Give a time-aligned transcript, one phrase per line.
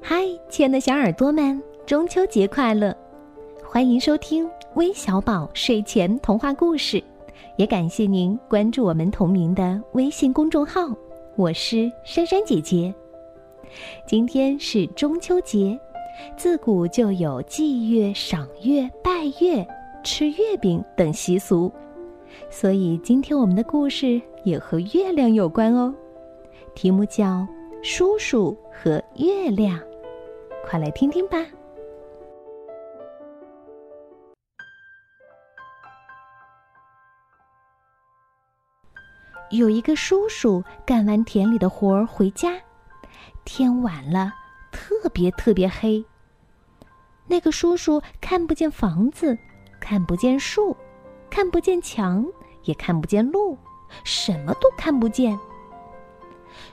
[0.00, 2.94] 嗨，亲爱的小耳朵们，中秋节快乐！
[3.64, 7.02] 欢迎收听微小宝睡前童话故事，
[7.56, 10.88] 也感谢您关注我们同名的微信公众号。
[11.36, 12.94] 我是珊珊姐姐。
[14.06, 15.78] 今天是中秋节，
[16.36, 19.66] 自古就有祭月、赏月、拜月、
[20.02, 21.72] 吃月饼等习俗，
[22.50, 25.92] 所以今天我们的故事也和月亮有关哦。
[26.74, 27.24] 题目叫
[27.86, 29.78] 《叔叔和月亮》。
[30.64, 31.36] 快来听听吧。
[39.50, 42.58] 有一个叔叔干完田里的活儿回家，
[43.44, 44.32] 天晚了，
[44.72, 46.02] 特别特别黑。
[47.26, 49.36] 那个叔叔看不见房子，
[49.78, 50.74] 看不见树，
[51.28, 52.24] 看不见墙，
[52.62, 53.58] 也看不见路，
[54.04, 55.38] 什么都看不见。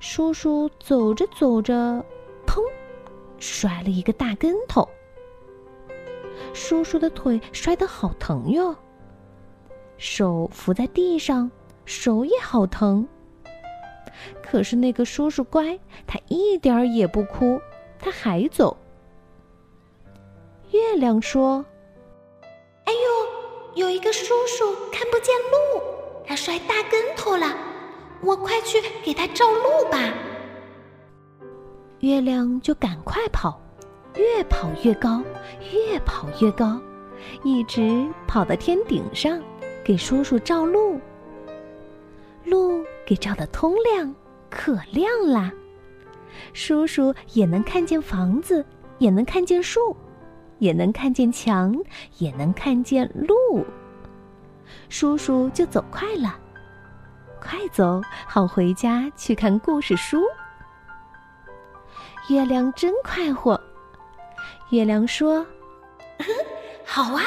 [0.00, 2.04] 叔叔走着走着，
[2.46, 2.62] 砰！
[3.38, 4.88] 摔了一个大跟头，
[6.54, 8.74] 叔叔的腿摔得好疼哟。
[9.98, 11.50] 手扶在地上，
[11.84, 13.06] 手也好疼。
[14.42, 17.60] 可是那个叔叔乖，他一点儿也不哭，
[17.98, 18.76] 他还走。
[20.70, 21.64] 月亮说
[22.84, 22.98] ：“哎呦，
[23.74, 25.82] 有一个叔叔看不见路，
[26.26, 27.46] 他摔大跟头了，
[28.22, 29.98] 我快去给他照路吧。”
[32.00, 33.60] 月亮就赶快跑，
[34.16, 35.22] 越跑越高，
[35.72, 36.80] 越跑越高，
[37.42, 39.42] 一直跑到天顶上，
[39.82, 41.00] 给叔叔照路。
[42.44, 44.14] 路给照得通亮，
[44.48, 45.50] 可亮啦！
[46.52, 48.64] 叔叔也能看见房子，
[48.98, 49.96] 也能看见树，
[50.58, 51.74] 也能看见墙，
[52.18, 53.64] 也能看见路。
[54.88, 56.38] 叔叔就走快了，
[57.48, 60.20] 快走，好回家去看故事书。
[62.28, 63.60] 月亮真快活。
[64.70, 65.46] 月亮说
[66.84, 67.22] ：“好啊，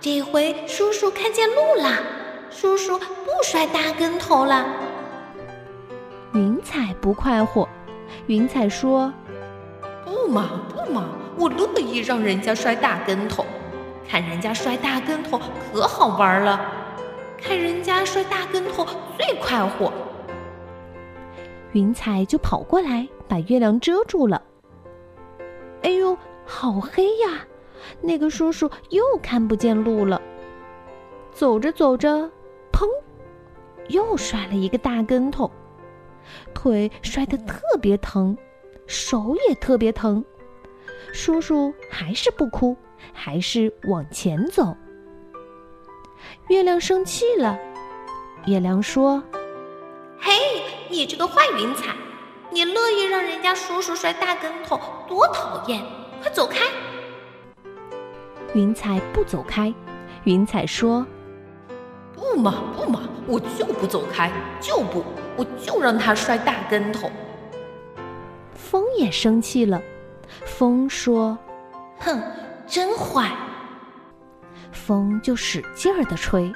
[0.00, 1.90] 这回叔叔看见路了，
[2.50, 3.04] 叔叔不
[3.42, 4.64] 摔大跟头了。”
[6.34, 7.68] 云彩不快活。
[8.28, 9.12] 云彩说
[10.06, 13.44] ：“不嘛不嘛，我乐意让人家摔大跟头，
[14.08, 15.40] 看人家摔大跟头
[15.72, 16.60] 可好玩了，
[17.42, 18.67] 看人家摔大跟
[19.48, 19.90] 快活。”
[21.72, 24.42] 云彩就跑过来，把月亮遮住了。
[25.82, 27.46] 哎呦，好黑呀！
[28.02, 30.20] 那个叔叔又看不见路了。
[31.32, 32.30] 走着走着，
[32.72, 32.86] 砰，
[33.88, 35.50] 又摔了一个大跟头，
[36.52, 38.36] 腿摔得特别疼，
[38.86, 40.22] 手也特别疼。
[41.12, 42.76] 叔叔还是不哭，
[43.14, 44.76] 还是往前走。
[46.48, 47.58] 月亮生气了，
[48.46, 49.22] 月亮说：“。”
[50.90, 51.94] 你这个坏云彩，
[52.50, 55.82] 你乐意让人家叔叔摔大跟头，多讨厌！
[56.22, 56.64] 快走开！
[58.54, 59.72] 云彩不走开，
[60.24, 61.06] 云彩说
[62.16, 65.04] ：“不嘛不嘛，我就不走开，就不，
[65.36, 67.10] 我就让他摔大跟头。”
[68.54, 69.80] 风也生气了，
[70.46, 71.38] 风说
[72.00, 72.20] ：“哼，
[72.66, 73.30] 真坏！”
[74.72, 76.52] 风就使劲儿的吹。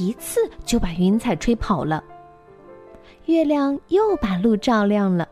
[0.00, 2.02] 一次就把云彩吹跑了，
[3.26, 5.28] 月亮又把路照亮了，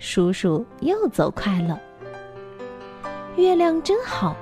[0.00, 1.80] 叔叔又走快了。
[3.36, 4.36] 月亮真好，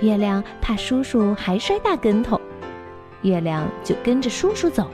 [0.00, 2.40] 月亮怕叔叔还摔大跟头，
[3.20, 4.88] 月亮就跟着叔叔走。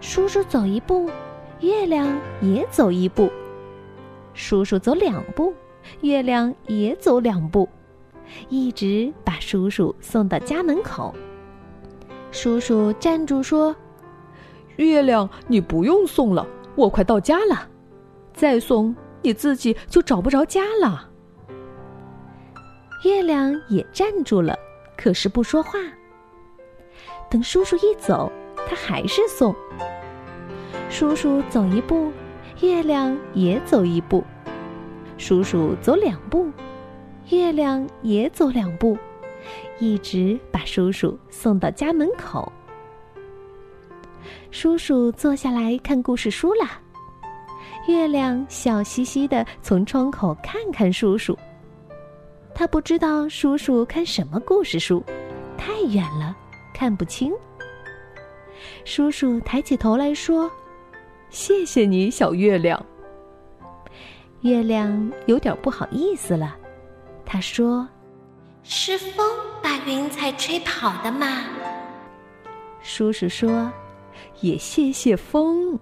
[0.00, 1.10] 叔叔走一步，
[1.60, 3.28] 月亮也走一步；
[4.32, 5.52] 叔叔走两步，
[6.00, 7.68] 月亮也走两步，
[8.48, 11.14] 一直把叔叔送到家门口。
[12.30, 13.74] 叔叔站住说
[14.76, 16.46] ：“月亮，你不用送了，
[16.76, 17.68] 我快到家了。
[18.34, 21.08] 再送，你自己就找不着家了。”
[23.04, 24.56] 月亮也站住了，
[24.96, 25.78] 可是不说话。
[27.30, 28.30] 等叔叔一走，
[28.68, 29.54] 他还是送。
[30.90, 32.10] 叔叔走一步，
[32.60, 34.22] 月亮也走一步；
[35.16, 36.50] 叔叔走两步，
[37.30, 38.96] 月亮也走两步。
[39.78, 42.50] 一直把叔叔送到家门口。
[44.50, 46.66] 叔叔坐下来看故事书了。
[47.86, 51.36] 月亮笑嘻嘻的从窗口看看叔叔。
[52.54, 55.02] 他不知道叔叔看什么故事书，
[55.56, 56.36] 太远了，
[56.74, 57.32] 看不清。
[58.84, 60.50] 叔叔抬起头来说
[61.30, 62.84] ：“谢谢你，小月亮。”
[64.42, 66.56] 月亮有点不好意思了，
[67.24, 67.88] 他说。
[68.70, 69.26] 是风
[69.62, 71.42] 把云彩吹跑的吗？
[72.82, 73.72] 叔叔说
[74.42, 75.80] ：“也谢谢风。”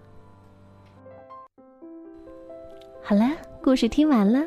[3.03, 3.29] 好了，
[3.61, 4.45] 故事听完了。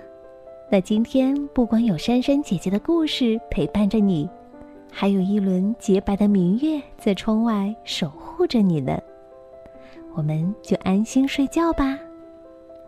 [0.71, 4.29] 那今天不光有珊珊姐姐的故事陪伴着你，
[4.89, 8.97] 还有一轮洁白的明月在窗外守护着你呢。
[10.15, 11.99] 我们就安心睡觉吧，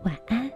[0.04, 0.50] 晚安。